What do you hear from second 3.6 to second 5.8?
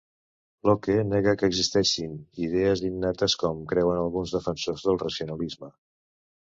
creuen alguns defensors del racionalisme.